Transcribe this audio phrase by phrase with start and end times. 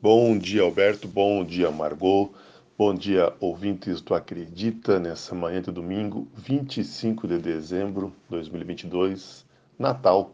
[0.00, 1.08] Bom dia, Alberto.
[1.08, 2.32] Bom dia, Margot.
[2.78, 9.44] Bom dia, ouvintes do Acredita, nessa manhã de domingo, 25 de dezembro de 2022,
[9.76, 10.30] Natal.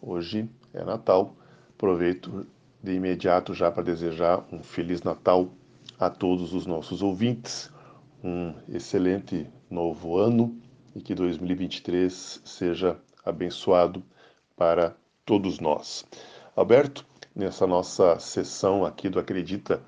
[0.00, 1.34] Hoje é Natal.
[1.74, 2.46] Aproveito
[2.80, 5.48] de imediato já para desejar um Feliz Natal
[5.98, 7.72] a todos os nossos ouvintes,
[8.22, 10.56] um excelente novo ano
[10.94, 14.00] e que 2023 seja abençoado
[14.56, 14.94] para
[15.24, 16.06] todos nós.
[16.54, 17.04] Alberto,
[17.36, 19.82] nessa nossa sessão aqui do Acredita,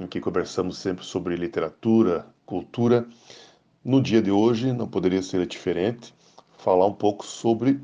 [0.00, 3.06] em que conversamos sempre sobre literatura, cultura.
[3.84, 6.14] No dia de hoje, não poderia ser diferente,
[6.56, 7.78] falar um pouco sobre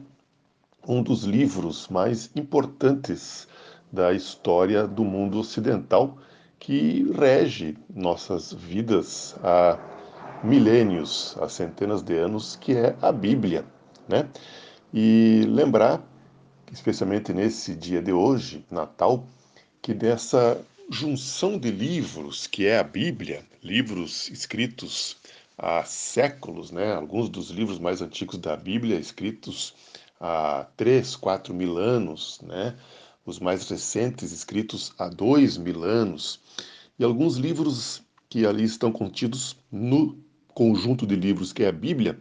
[0.89, 3.47] um dos livros mais importantes
[3.93, 6.17] da história do mundo ocidental,
[6.59, 9.79] que rege nossas vidas há
[10.43, 13.65] milênios, há centenas de anos, que é a Bíblia,
[14.09, 14.29] né?
[14.93, 16.03] E lembrar
[16.73, 19.27] especialmente nesse dia de hoje, Natal,
[19.83, 20.59] que dessa
[20.91, 25.17] junção de livros que é a Bíblia, livros escritos
[25.59, 26.95] há séculos, né?
[26.95, 29.75] Alguns dos livros mais antigos da Bíblia escritos
[30.19, 32.75] há três, quatro mil anos, né?
[33.25, 36.41] Os mais recentes escritos há dois mil anos
[36.99, 40.19] e alguns livros que ali estão contidos no
[40.55, 42.19] conjunto de livros que é a Bíblia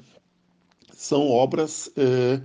[1.01, 2.39] são obras eh,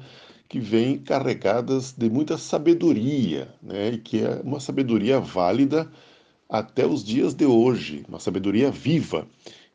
[0.49, 3.93] que vêm carregadas de muita sabedoria, né?
[3.93, 5.91] e que é uma sabedoria válida
[6.49, 9.27] até os dias de hoje, uma sabedoria viva.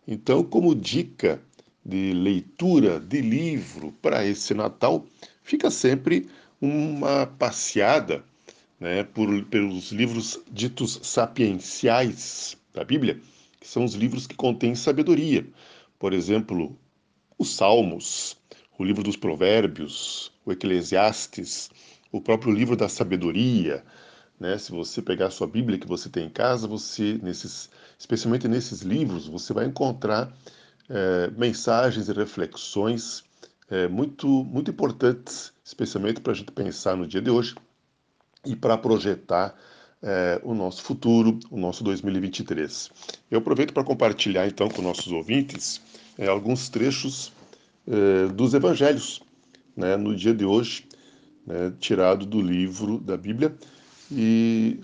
[0.08, 1.42] Então, como dica
[1.86, 5.06] de leitura de livro para esse Natal,
[5.44, 6.30] fica sempre
[6.62, 8.24] uma passeada
[8.80, 13.20] né, por, pelos livros ditos sapienciais da Bíblia,
[13.60, 15.46] que são os livros que contêm sabedoria.
[16.00, 16.76] Por exemplo,
[17.38, 18.38] os Salmos,
[18.78, 21.70] o livro dos Provérbios, o Eclesiastes,
[22.12, 23.84] o próprio livro da sabedoria,
[24.42, 24.58] né?
[24.58, 28.82] Se você pegar a sua Bíblia que você tem em casa, você nesses, especialmente nesses
[28.82, 30.34] livros, você vai encontrar
[30.90, 33.24] é, mensagens e reflexões
[33.70, 37.56] é, muito muito importantes, especialmente para a gente pensar no dia de hoje
[38.44, 39.56] e para projetar
[40.02, 42.90] é, o nosso futuro, o nosso 2023.
[43.30, 45.80] Eu aproveito para compartilhar então com nossos ouvintes
[46.28, 47.32] alguns trechos
[48.36, 49.22] dos Evangelhos,
[49.82, 50.88] né, no dia de hoje,
[51.46, 53.58] né, tirado do livro da Bíblia,
[54.12, 54.80] e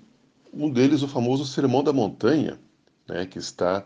[0.52, 2.60] um deles, o famoso Sermão da Montanha,
[3.08, 3.86] né, que está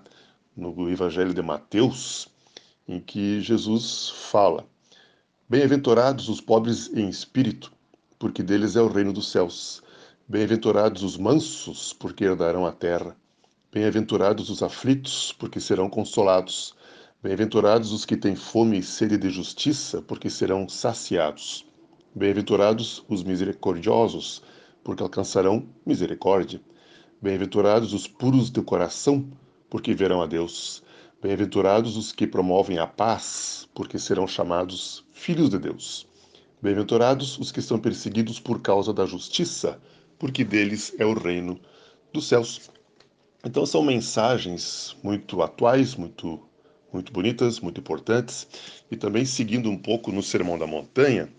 [0.55, 2.29] no Evangelho de Mateus,
[2.88, 4.66] em que Jesus fala:
[5.49, 7.73] Bem-aventurados os pobres em espírito,
[8.17, 9.81] porque deles é o reino dos céus.
[10.28, 13.17] Bem-aventurados os mansos, porque herdarão a terra.
[13.73, 16.73] Bem-aventurados os aflitos, porque serão consolados.
[17.24, 21.64] Bem-aventurados os que têm fome e sede de justiça, porque serão saciados.
[22.16, 24.42] Bem-aventurados os misericordiosos,
[24.84, 26.59] porque alcançarão misericórdia.
[27.22, 29.30] Bem-aventurados os puros de coração,
[29.70, 30.82] porque verão a Deus.
[31.22, 36.08] Bem-aventurados os que promovem a paz, porque serão chamados filhos de Deus.
[36.59, 39.80] Bem-aventurados os que são perseguidos por causa da justiça,
[40.18, 41.59] porque deles é o reino
[42.12, 42.72] dos céus.
[43.46, 46.50] Então são mensagens muito atuais, muito
[46.91, 48.47] muito bonitas, muito importantes.
[48.90, 51.29] E também seguindo um pouco no Sermão da Montanha,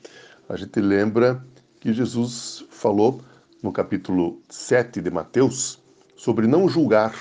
[0.48, 1.44] a gente lembra
[1.80, 3.20] que Jesus falou
[3.62, 5.82] no capítulo 7 de Mateus
[6.16, 7.14] sobre não julgar.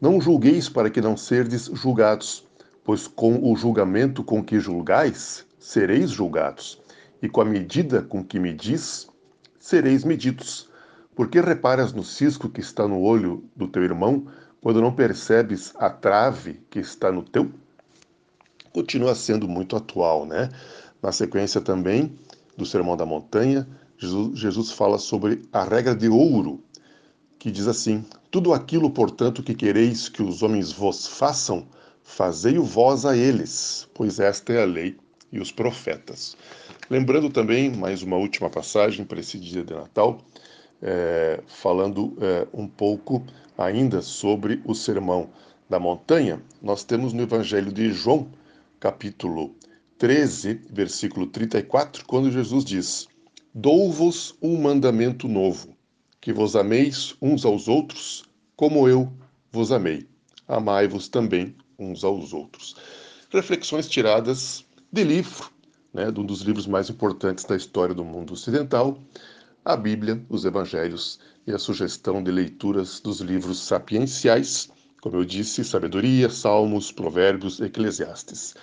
[0.00, 2.46] Não julgueis para que não serdes julgados,
[2.84, 6.80] pois com o julgamento com que julgais, sereis julgados,
[7.22, 9.08] e com a medida com que medis,
[9.58, 10.68] sereis medidos.
[11.14, 14.26] Porque reparas no cisco que está no olho do teu irmão,
[14.60, 17.50] quando não percebes a trave que está no teu,
[18.72, 20.50] continua sendo muito atual, né?
[21.02, 22.12] Na sequência também
[22.56, 23.66] do Sermão da Montanha,
[23.98, 26.62] Jesus, fala sobre a regra de ouro,
[27.38, 31.66] que diz assim: Tudo aquilo, portanto, que quereis que os homens vos façam,
[32.02, 34.96] fazei-o vós a eles, pois esta é a lei
[35.32, 36.36] e os profetas.
[36.88, 40.18] Lembrando também, mais uma última passagem para esse dia de Natal,
[40.82, 43.22] é, falando é, um pouco
[43.60, 45.28] ainda sobre o Sermão
[45.68, 48.28] da Montanha, nós temos no Evangelho de João,
[48.80, 49.54] capítulo
[49.98, 53.06] 13, versículo 34, quando Jesus diz:
[53.54, 55.76] Dou-vos um mandamento novo,
[56.20, 58.24] que vos ameis uns aos outros,
[58.56, 59.12] como eu
[59.52, 60.08] vos amei.
[60.48, 62.74] Amai-vos também uns aos outros.
[63.30, 65.50] Reflexões tiradas de livro,
[65.92, 68.98] né, de um dos livros mais importantes da história do mundo ocidental,
[69.64, 74.70] a Bíblia, os Evangelhos e a sugestão de leituras dos livros sapienciais,
[75.00, 78.54] como eu disse, Sabedoria, Salmos, Provérbios, Eclesiastes.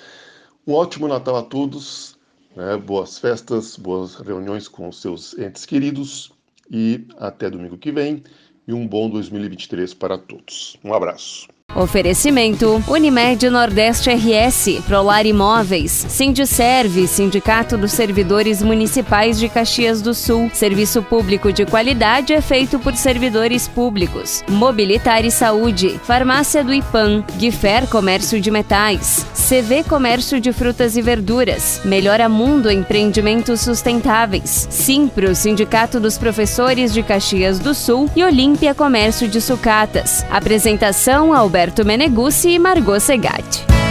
[0.65, 2.17] Um ótimo Natal a todos,
[2.55, 2.77] né?
[2.77, 6.31] boas festas, boas reuniões com os seus entes queridos
[6.69, 8.23] e até domingo que vem.
[8.67, 10.77] e um bom 2023 para todos.
[10.83, 11.56] Um abraço.
[11.77, 20.49] Oferecimento Unimed Nordeste RS, Prolar Imóveis, Sindicerve, Sindicato dos Servidores Municipais de Caxias do Sul.
[20.53, 24.43] Serviço público de qualidade é feito por servidores públicos.
[24.49, 31.01] Mobilitar e Saúde, Farmácia do Ipan, Guifer Comércio de Metais, CV Comércio de Frutas e
[31.01, 38.73] Verduras, Melhora Mundo Empreendimentos Sustentáveis, Simpro, Sindicato dos Professores de Caxias do Sul e Olímpia
[38.73, 40.25] Comércio de Sucatas.
[40.31, 43.86] Apresentação Alberto Roberto Meneguzzi e Margot Segatti.